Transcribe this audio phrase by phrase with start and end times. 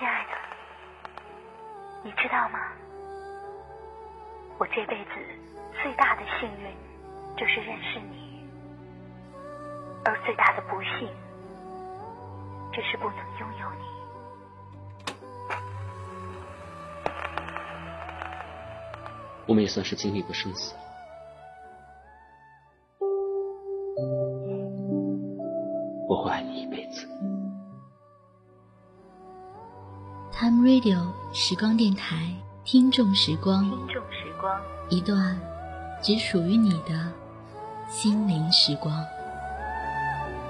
[0.00, 0.30] 亲爱的，
[2.02, 2.58] 你知道吗？
[4.56, 5.10] 我这辈子
[5.82, 6.74] 最大的幸运
[7.36, 8.48] 就是认识你，
[10.06, 11.06] 而最大的不幸
[12.72, 13.84] 就是不能拥有你。
[19.46, 20.74] 我们也算是经历过生死。
[31.42, 32.18] 时光电台，
[32.64, 35.40] 听众时光，听众时光，一段
[36.02, 37.10] 只属于你的
[37.88, 39.02] 心灵时光。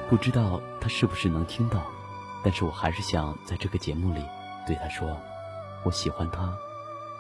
[0.09, 1.81] 不知道他是不是能听到，
[2.43, 4.21] 但是我还是想在这个节目里
[4.67, 5.17] 对他说，
[5.85, 6.53] 我喜欢他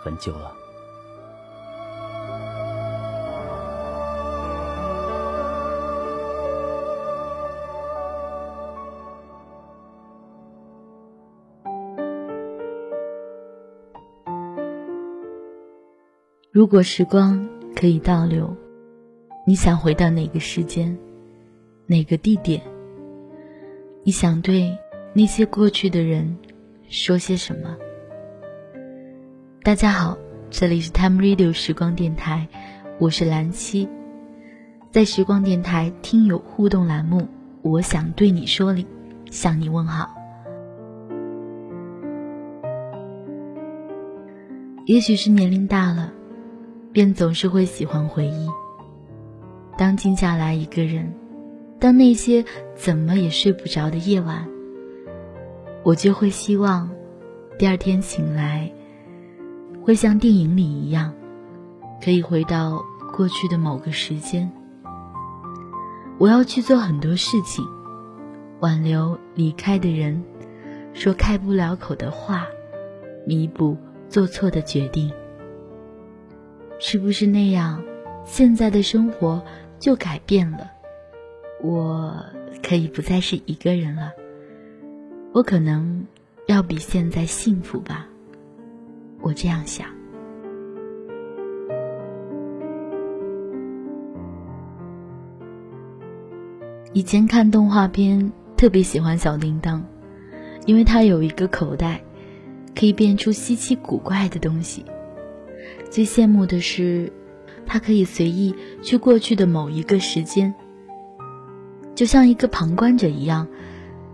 [0.02, 0.52] 很久了。
[16.60, 18.54] 如果时光可以倒流，
[19.46, 20.94] 你想回到哪个时间，
[21.86, 22.60] 哪个地点？
[24.04, 24.76] 你想对
[25.14, 26.36] 那些过去的人
[26.90, 27.78] 说些什么？
[29.62, 30.18] 大家好，
[30.50, 32.46] 这里是 Time Radio 时光电台，
[32.98, 33.88] 我是兰七，
[34.90, 37.26] 在时光电台听友互动栏目，
[37.62, 38.86] 我想对你说里
[39.30, 40.10] 向你问好。
[44.84, 46.12] 也许是年龄大了。
[46.92, 48.48] 便总是会喜欢回忆。
[49.78, 51.14] 当静下来一个人，
[51.78, 54.46] 当那些怎么也睡不着的夜晚，
[55.82, 56.90] 我就会希望，
[57.58, 58.70] 第二天醒来，
[59.82, 61.12] 会像电影里一样，
[62.04, 62.82] 可以回到
[63.16, 64.50] 过去的某个时间。
[66.18, 67.64] 我要去做很多事情，
[68.60, 70.22] 挽留离开的人，
[70.92, 72.46] 说开不了口的话，
[73.26, 73.76] 弥补
[74.10, 75.10] 做错的决定。
[76.80, 77.80] 是不是那样？
[78.24, 79.42] 现在的生活
[79.78, 80.70] 就改变了，
[81.62, 82.24] 我
[82.62, 84.12] 可以不再是一个人了。
[85.32, 86.06] 我可能
[86.46, 88.06] 要比现在幸福吧，
[89.20, 89.86] 我这样想。
[96.92, 99.84] 以前看动画片，特别喜欢小叮当，
[100.66, 102.02] 因为它有一个口袋，
[102.74, 104.84] 可以变出稀奇古怪的东西。
[105.90, 107.12] 最羡慕的是，
[107.66, 110.54] 他可以随意去过去的某一个时间，
[111.96, 113.48] 就像一个旁观者一样，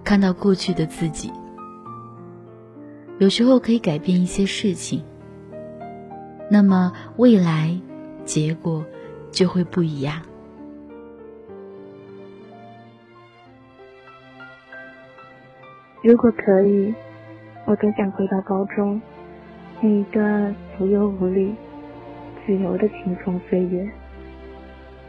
[0.02, 1.30] 看到过去的自己。
[3.18, 5.04] 有时候可以改变一些事情，
[6.50, 7.78] 那么未来
[8.24, 8.84] 结果
[9.30, 10.22] 就会不一样。
[16.02, 16.94] 如果可以，
[17.66, 18.98] 我多想回到高中。
[19.82, 21.54] 那一段无忧无虑、
[22.46, 23.84] 自由的青葱岁月，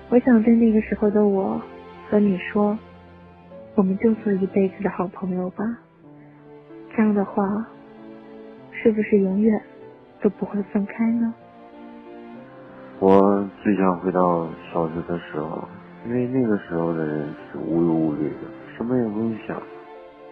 [0.10, 1.62] 我想对那个时候的我
[2.10, 2.76] 和你说，
[3.76, 5.64] 我们就做一辈子的好朋友吧。
[6.96, 7.44] 这样的话，
[8.72, 9.62] 是不是永远
[10.20, 11.32] 都不会分开呢？
[13.00, 15.68] 我最想回到小学的时候，
[16.08, 19.62] 因为那个时候的人是无忧无虑的，什么也不用想。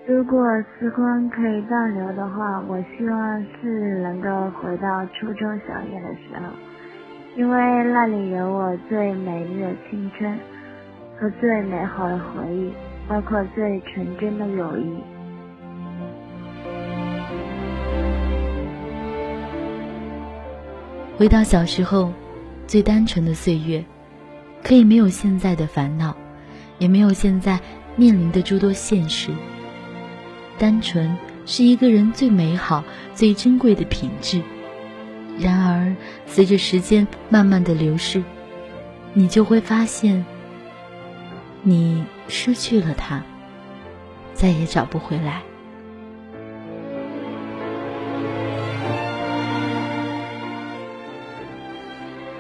[0.07, 0.44] 如果
[0.79, 6.49] 时光可以倒流的话，我希望是能够回到初中小学的时候，
[7.38, 10.40] 因为那里有我最美丽的青春
[11.19, 12.72] 和最美好的回忆，
[13.09, 14.97] 包括最纯真的友谊。
[21.18, 22.13] 回到小时候，
[22.68, 23.84] 最单纯的岁月，
[24.63, 26.16] 可以没有现在的烦恼，
[26.79, 27.59] 也没有现在
[27.97, 29.31] 面临的诸多现实。
[30.57, 31.13] 单纯
[31.45, 32.81] 是一个人最美好、
[33.13, 34.41] 最珍贵的品质。
[35.38, 38.23] 然而，随着时间慢慢的流逝，
[39.13, 40.25] 你就会发现，
[41.62, 43.22] 你失去了他，
[44.34, 45.41] 再也找不回来。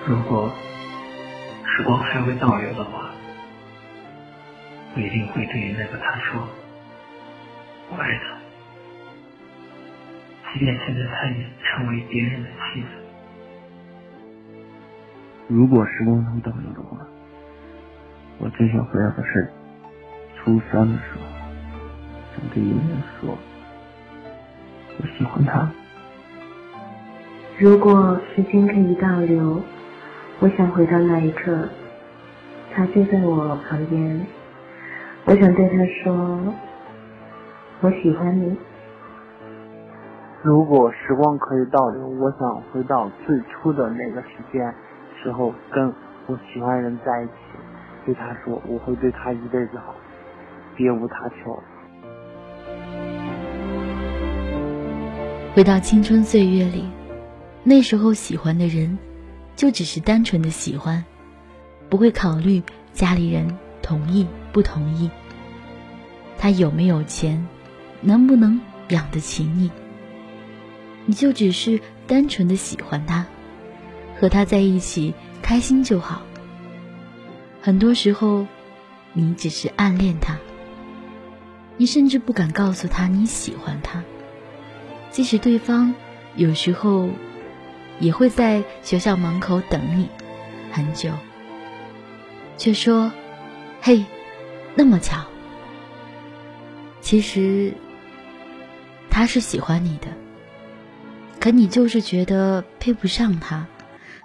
[0.05, 0.51] 如果
[1.65, 3.09] 时光还会倒流的话，
[4.95, 6.47] 我一定会对那个他说。
[7.89, 8.34] 我爱他，
[10.55, 12.87] 即便现在他已成为别人的妻子。
[15.49, 16.97] 如果时光能倒流的话，
[18.37, 19.51] 我最想回到的是
[20.37, 21.21] 初三的时候，
[22.37, 23.37] 想对一个人说，
[24.97, 25.69] 我喜欢他。
[27.59, 29.61] 如果时间可以倒流，
[30.39, 31.67] 我想回到那一刻，
[32.73, 34.25] 他就在我旁边，
[35.25, 36.53] 我想对他说。
[37.81, 38.55] 我喜欢你。
[40.45, 44.71] 如果时光可以倒流，我想回到最初的那个时间，
[45.19, 45.91] 时候跟
[46.27, 47.31] 我喜欢人在一起，
[48.05, 49.95] 对他说我会对他一辈子好，
[50.75, 51.59] 别无他求。
[55.55, 56.85] 回到青春岁月里，
[57.63, 58.99] 那时候喜欢的人，
[59.55, 61.03] 就只是单纯的喜欢，
[61.89, 62.61] 不会考虑
[62.93, 65.09] 家里人同意不同意，
[66.37, 67.47] 他有没有钱，
[67.99, 69.71] 能不能养得起你。
[71.05, 73.25] 你就只是单纯的喜欢他，
[74.19, 76.21] 和他在一起开心就好。
[77.61, 78.47] 很多时候，
[79.13, 80.37] 你只是暗恋他，
[81.77, 84.03] 你甚至不敢告诉他你喜欢他。
[85.11, 85.93] 即使对方
[86.35, 87.09] 有时候
[87.99, 90.09] 也会在学校门口等你
[90.71, 91.11] 很久，
[92.57, 93.11] 却说
[93.81, 94.05] ：“嘿，
[94.75, 95.25] 那么巧。”
[96.99, 97.73] 其实
[99.09, 100.07] 他是喜欢你的。
[101.45, 103.67] 可你就是觉得配不上他，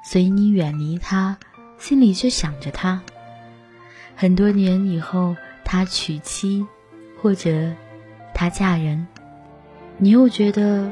[0.03, 1.37] 所以你远离他，
[1.77, 3.03] 心里却想着他。
[4.17, 6.67] 很多年以后，他娶妻，
[7.21, 7.75] 或者
[8.33, 9.07] 他嫁人，
[9.99, 10.91] 你又觉得，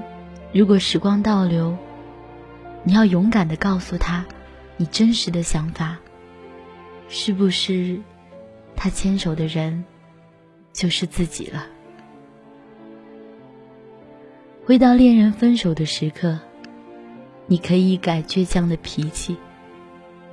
[0.53, 1.75] 如果时光倒流，
[2.83, 4.27] 你要勇敢的告诉他，
[4.77, 5.97] 你真实的想法，
[7.09, 7.99] 是不是
[8.77, 9.83] 他牵手的人
[10.75, 11.65] 就是自己了？
[14.69, 16.39] 回到恋人分手的时刻，
[17.47, 19.35] 你可以改倔强的脾气，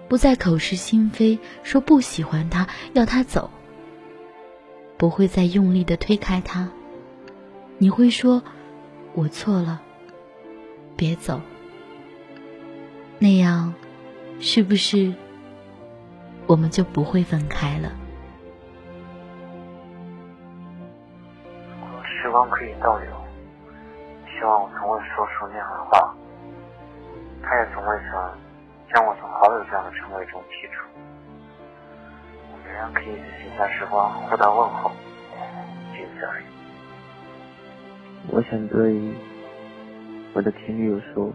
[0.10, 3.50] 不再口是心非说不喜欢他，要他走。
[4.98, 6.70] 不会再用力的推开他，
[7.78, 8.44] 你会说
[9.16, 9.82] ：“我错了，
[10.98, 11.40] 别走。”
[13.20, 13.74] 那样，
[14.42, 15.14] 是不是
[16.46, 17.90] 我们就不会分开了？
[21.80, 23.08] 如果时光可以倒流。
[25.14, 26.16] 说出那样的话，
[27.44, 28.38] 他也从未想
[28.94, 30.88] 将我从好友这样的称谓中剔除。
[32.52, 34.92] 我仍然可以在写下时光互道问候，
[35.94, 36.46] 仅此而已。
[38.30, 39.14] 我想对
[40.34, 41.32] 我的前女友说：“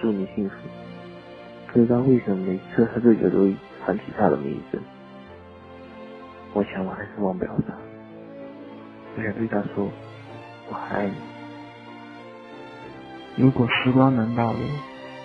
[0.00, 0.56] 祝你幸福。”
[1.72, 3.52] 不知道为什么每次喝醉酒都
[3.86, 4.80] 喊起她的名字，
[6.52, 7.74] 我想我还是忘不了她。
[9.16, 9.88] 我想对她说。
[10.72, 11.16] 我还爱你。
[13.36, 14.60] 如果时光能倒流，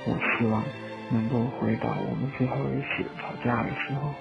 [0.05, 0.63] 我希望
[1.09, 4.13] 能够回到我们最后一次吵架的时候，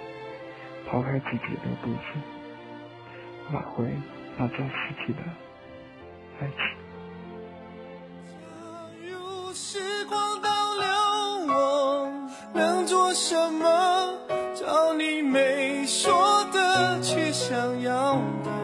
[0.89, 2.19] 抛开自己的故事，
[3.53, 3.85] 挽回
[4.37, 5.21] 那段失去的
[6.41, 6.57] 爱情。
[8.23, 12.11] 假如时光倒流，我
[12.53, 14.19] 能做什么？
[14.55, 18.64] 找你没说的，却想要的。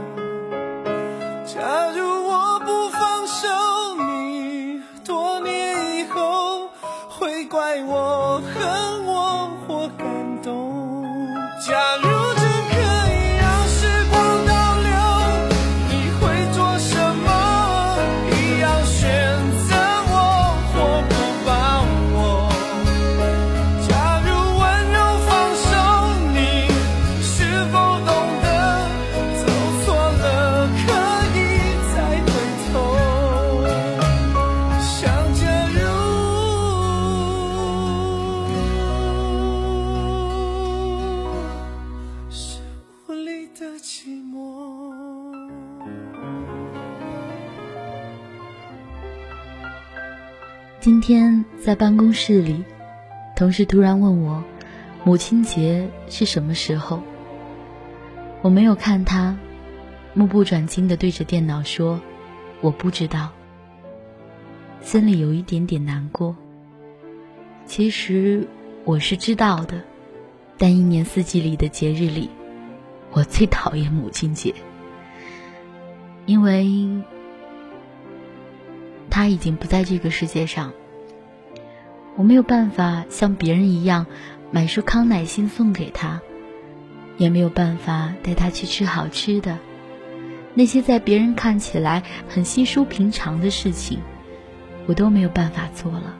[50.81, 52.65] 今天在办公室里，
[53.37, 54.43] 同事突然问我
[55.05, 57.03] ：“母亲节是什么时候？”
[58.41, 59.37] 我没有看他，
[60.15, 62.01] 目不转睛的对着电脑说
[62.63, 63.29] ：“我不知道。”
[64.81, 66.35] 心里有一点点难过。
[67.67, 68.49] 其实
[68.87, 69.83] 我是知道的，
[70.57, 72.31] 但一年四季里的节日里，
[73.13, 74.55] 我最讨厌母亲节，
[76.25, 76.67] 因为。
[79.21, 80.73] 他已经不在这个世界上，
[82.17, 84.07] 我没有办法像别人一样
[84.51, 86.23] 买束康乃馨送给他，
[87.19, 89.59] 也没有办法带他去吃好吃的。
[90.55, 93.99] 那些在别人看起来很稀疏平常的事情，
[94.87, 96.15] 我都没有办法做了。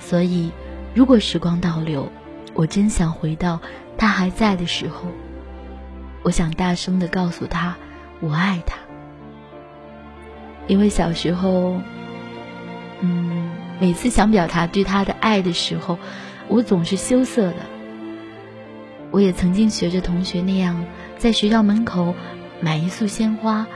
[0.00, 0.50] 所以，
[0.94, 2.10] 如果时光倒流，
[2.54, 3.60] 我真想回到
[3.98, 5.04] 他还在的时候，
[6.22, 7.76] 我想大声的告诉他，
[8.20, 8.78] 我爱他。
[10.68, 11.80] 因为小时候，
[13.00, 15.98] 嗯，每次想表达对他的爱的时候，
[16.46, 17.56] 我总是羞涩的。
[19.10, 20.84] 我也曾经学着同学那样，
[21.16, 22.14] 在学校门口
[22.60, 23.66] 买一束鲜花，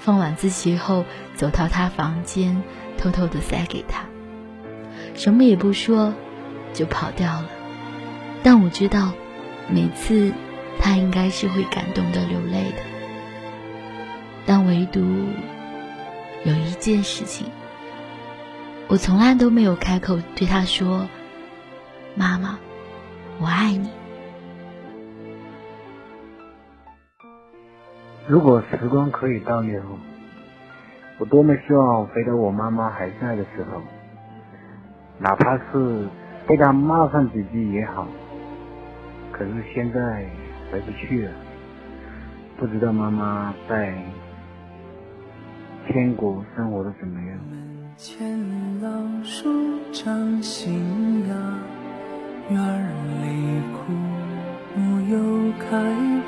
[0.00, 1.04] 放晚自习后
[1.36, 2.60] 走到他房间，
[2.98, 4.02] 偷偷的塞给他，
[5.14, 6.12] 什么也不说，
[6.74, 7.48] 就跑掉了。
[8.42, 9.12] 但我知道，
[9.70, 10.32] 每次
[10.80, 12.82] 他应该是会感动的流泪的。
[14.44, 15.00] 但唯独
[16.46, 17.48] 有一件事情，
[18.86, 21.08] 我从来都没有开口对他说
[22.14, 22.56] ：“妈妈，
[23.40, 23.90] 我爱你。”
[28.28, 29.82] 如果时光可以倒流，
[31.18, 33.82] 我多么希望回到我妈妈还在的时候，
[35.18, 36.06] 哪怕是
[36.46, 38.06] 被她骂上几句也好。
[39.32, 40.24] 可是现在
[40.70, 41.32] 回不去了，
[42.56, 43.92] 不知道妈妈在
[45.88, 47.38] 天国生活的怎么样。
[47.96, 48.28] 前
[48.82, 48.88] 老
[49.24, 49.48] 树
[49.92, 51.34] 长新芽，
[52.50, 52.58] 院
[53.22, 53.92] 里枯
[54.74, 55.66] 木又开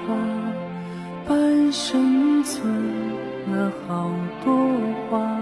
[0.07, 0.15] 花。
[1.27, 2.73] 半生存
[3.51, 4.11] 了好
[4.45, 4.55] 多
[5.11, 5.39] 话，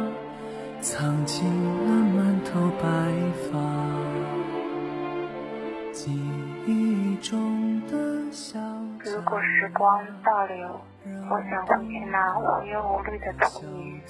[0.81, 2.87] 藏进了满头白
[9.27, 10.81] 如果时光倒流，
[11.29, 14.01] 我想回去那无忧无虑的童年，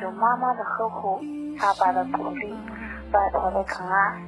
[0.00, 1.20] 有妈妈的呵护，
[1.60, 2.56] 爸爸的鼓励，
[3.12, 4.22] 外婆的疼爱，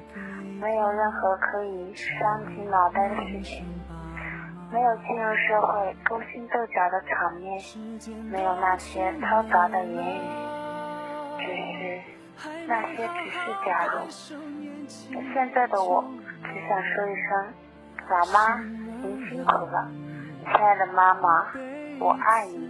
[0.60, 3.64] 没有任何可以伤及脑袋的事情。
[4.72, 7.56] 没有进入社会勾心斗角的场面，
[8.32, 10.20] 没有那些嘈杂的言语，
[11.38, 12.02] 只是
[12.66, 14.10] 那些只是假如。
[14.88, 16.04] 现在的我
[16.42, 17.54] 只想说一声：
[18.10, 18.58] 老妈，
[19.02, 19.88] 您辛苦了，
[20.44, 21.46] 亲爱的妈妈，
[21.98, 22.68] 我爱你。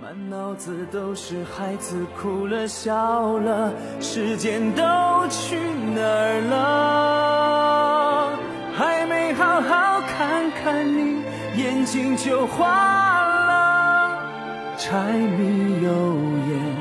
[0.00, 4.82] 满脑子都是孩子哭了笑了，时间都
[5.28, 8.30] 去哪儿了？
[8.76, 11.24] 还没好好看看你，
[11.56, 14.22] 眼睛就花了。
[14.76, 15.90] 柴米油
[16.48, 16.76] 盐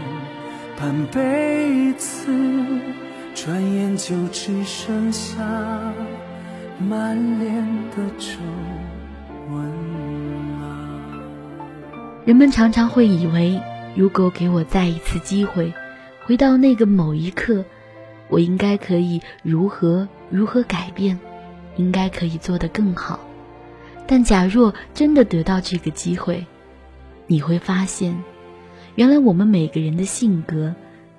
[0.79, 2.32] 半辈子，
[3.34, 5.41] 转眼就只剩下
[6.79, 8.38] 满脸的皱
[9.50, 9.63] 纹
[10.60, 10.65] 了。
[12.25, 13.62] 人们常常会以为，
[13.96, 15.74] 如果给我再一次机会，
[16.25, 17.65] 回到那个某一刻，
[18.29, 21.19] 我应该可以如何如何改变。
[21.77, 23.19] 应该可以做得更好，
[24.07, 26.43] 但假若真的得到这个机会，
[27.27, 28.17] 你会发现，
[28.96, 30.74] 原来我们每个人的性格，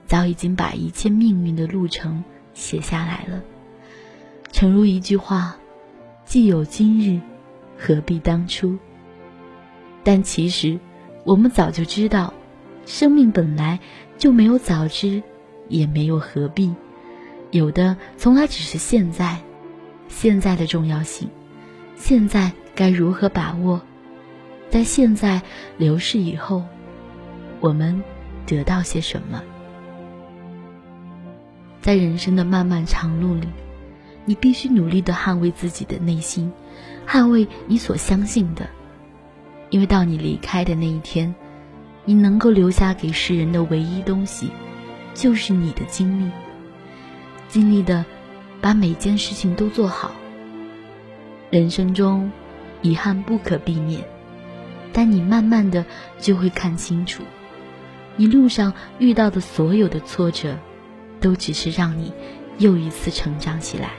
[0.04, 2.24] 早已经把一切命运的路程
[2.54, 3.40] 写下来了。
[4.58, 5.54] 诚如一句话
[6.26, 7.20] ：“既有今日，
[7.78, 8.76] 何必当初？”
[10.02, 10.76] 但其实，
[11.22, 12.34] 我们早就知道，
[12.84, 13.78] 生命本来
[14.16, 15.22] 就没有早知，
[15.68, 16.74] 也没有何必，
[17.52, 19.38] 有的从来只是现在。
[20.08, 21.28] 现在的重要性，
[21.94, 23.80] 现在该如何把握？
[24.70, 25.40] 在现在
[25.76, 26.64] 流逝以后，
[27.60, 28.02] 我们
[28.44, 29.40] 得到些什么？
[31.80, 33.46] 在人生的漫漫长路里，
[34.28, 36.52] 你必须努力的捍卫自己的内心，
[37.08, 38.68] 捍卫你所相信的，
[39.70, 41.34] 因为到你离开的那一天，
[42.04, 44.50] 你能够留下给世人的唯一东西，
[45.14, 46.30] 就是你的经历，
[47.48, 48.04] 尽力的。
[48.60, 50.10] 把每件事情都做好。
[51.48, 52.32] 人生中，
[52.82, 54.02] 遗憾不可避免，
[54.92, 55.86] 但你慢慢的
[56.18, 57.22] 就会看清楚，
[58.16, 60.58] 你路上遇到的所有的挫折，
[61.20, 62.12] 都只是让你
[62.58, 63.90] 又一次成长起来。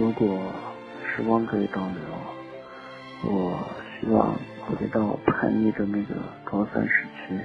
[0.00, 0.26] 如果
[1.14, 3.68] 时光可以倒流，我
[4.00, 7.38] 希望回到叛逆的那个高三时期，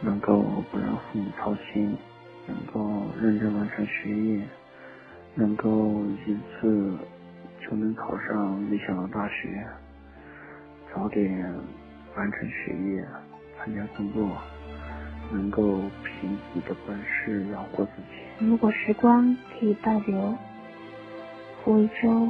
[0.00, 1.96] 能够不让父母操心。
[2.44, 4.40] 能够认真完成学业，
[5.36, 6.98] 能够一次
[7.60, 9.64] 就能考上理想的大学，
[10.92, 11.54] 早点
[12.16, 13.06] 完成学业，
[13.56, 14.28] 参加工作，
[15.30, 15.62] 能够
[16.02, 18.44] 凭自己的本事养活自己。
[18.44, 20.36] 如果时光可以倒流，
[21.64, 22.28] 回一周，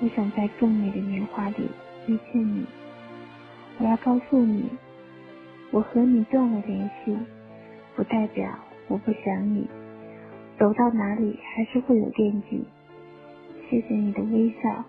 [0.00, 1.70] 我想在更美的年华里
[2.08, 2.66] 遇见你。
[3.78, 4.68] 我要告诉你，
[5.70, 7.16] 我和你断了联系，
[7.94, 8.48] 不代表。
[8.88, 9.68] 我不想你，
[10.58, 12.64] 走到哪里还是会有惦记。
[13.70, 14.84] 谢谢你的微笑，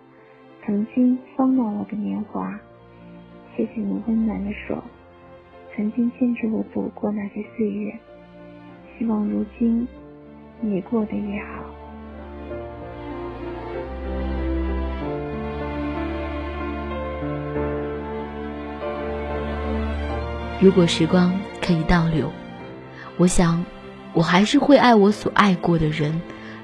[0.66, 2.58] 曾经丰暖我的年华。
[3.56, 4.82] 谢谢你温暖的手，
[5.74, 7.96] 曾经牵着我走过那些岁月。
[8.98, 9.86] 希望如今
[10.60, 11.83] 你过得也好。
[20.60, 22.32] 如果时光可以倒流，
[23.16, 23.64] 我想。
[24.16, 26.22] 我还是会爱我所爱过的人，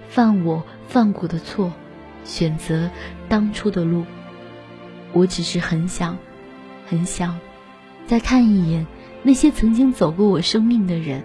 [0.08, 1.72] 犯我犯过的错，
[2.22, 2.88] 选择
[3.28, 4.04] 当初的路。
[5.12, 6.16] 我只是很想，
[6.86, 7.40] 很想，
[8.06, 8.86] 再看一眼
[9.24, 11.24] 那些曾经走过我生命的人，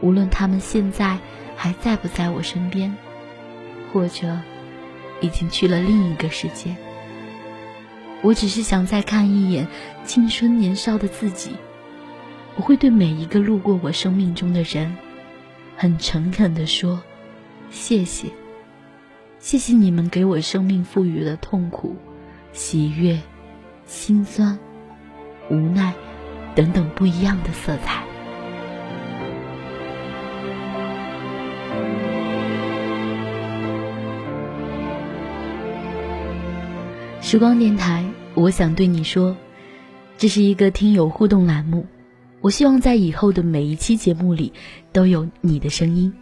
[0.00, 1.18] 无论他们现在
[1.54, 2.96] 还在不在我身边，
[3.92, 4.36] 或者
[5.20, 6.74] 已经去了另一个世界。
[8.22, 9.66] 我只是想再看一眼
[10.04, 11.52] 青春年少的自己。
[12.56, 14.94] 我会对每一个路过我生命中的人，
[15.76, 17.00] 很诚恳地说
[17.70, 18.28] ：“谢谢，
[19.38, 21.96] 谢谢你们给我生命赋予了痛苦、
[22.52, 23.18] 喜悦、
[23.86, 24.58] 心酸、
[25.48, 25.94] 无奈
[26.54, 28.04] 等等不一样的色彩。”
[37.22, 38.04] 时光电台，
[38.40, 39.36] 我想对你说，
[40.16, 41.86] 这是一个听友互动栏目。
[42.40, 44.54] 我希望在以后的每一期节目里
[44.92, 46.14] 都有你的声音。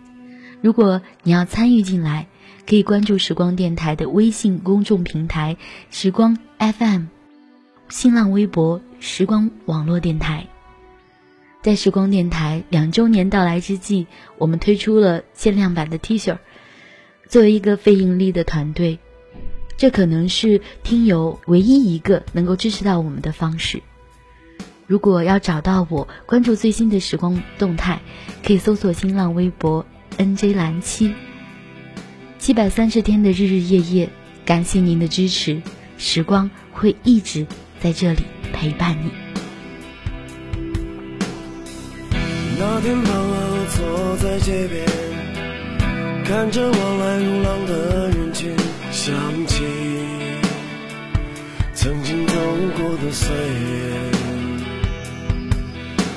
[0.61, 2.27] 如果你要参与进来，
[2.67, 5.57] 可以关注时光电台的微信公众平台
[5.93, 7.05] “时光 FM”，
[7.89, 10.49] 新浪微博“时光网络电台”。
[11.63, 14.09] 在时光电台两周年到来之际，
[14.39, 16.37] 我们推出了限量版的 T 恤。
[17.29, 18.99] 作为一个非盈利的团队，
[19.79, 23.81] 这可能是听友唯一一个能够支持到我们的方式。
[24.89, 28.01] 如果要找到我，关注最新的时光动态，
[28.45, 29.87] 可以搜索新浪微博
[30.19, 31.15] “nj 蓝七”。
[32.41, 34.11] 七百三十天的日日夜夜，
[34.45, 35.63] 感谢您的支持，
[35.97, 37.47] 时光会一直
[37.81, 39.13] 在这里陪伴你。
[42.59, 44.85] 那天傍晚，我坐在街边，
[46.25, 48.53] 看着往来如浪的人群，
[49.01, 49.15] 想
[49.47, 49.63] 起
[51.73, 52.35] 曾经走
[52.77, 53.95] 过的岁月。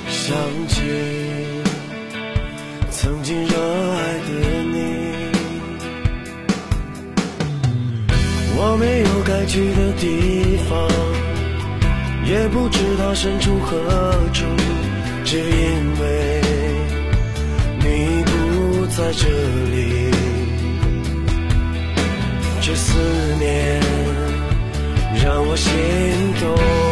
[0.08, 0.36] 想
[0.66, 0.82] 起
[2.90, 4.30] 曾经热爱的
[4.64, 4.74] 你，
[8.56, 10.76] 我没有该去的地方，
[12.28, 13.78] 也不知道身处何
[14.32, 14.44] 处，
[15.24, 15.44] 只因
[16.00, 16.42] 为
[17.78, 19.28] 你不在这
[19.70, 20.01] 里，
[22.64, 22.94] 这思
[23.40, 23.80] 念
[25.20, 25.72] 让我心
[26.40, 26.91] 动。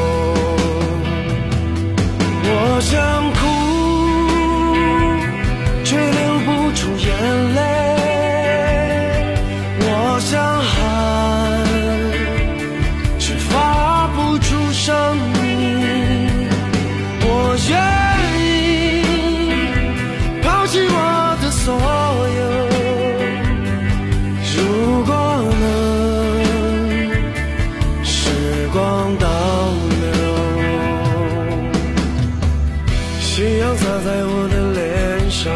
[33.32, 35.54] 夕阳洒在我的脸上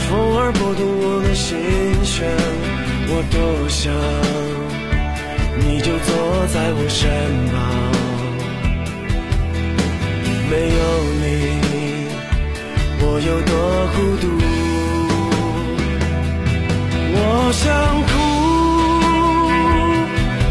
[0.00, 1.56] 风儿拨动我的心
[2.04, 2.26] 弦
[3.06, 3.94] 我多想
[5.60, 6.12] 你就坐
[6.48, 7.00] 在我身
[7.52, 7.54] 旁。
[10.50, 10.82] 没有
[11.22, 11.24] 你
[13.00, 13.54] 我有多
[13.94, 14.26] 孤独？
[17.16, 17.18] 我
[17.52, 17.62] 想
[18.10, 18.12] 哭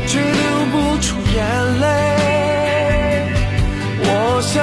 [0.08, 1.38] 却流不出眼
[1.82, 1.86] 泪。
[4.06, 4.08] 我
[4.42, 4.54] 想